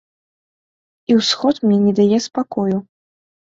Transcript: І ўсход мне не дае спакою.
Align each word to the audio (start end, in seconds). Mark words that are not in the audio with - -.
І 1.11 1.17
ўсход 1.19 1.55
мне 1.67 1.77
не 1.85 1.93
дае 2.01 2.19
спакою. 2.29 2.75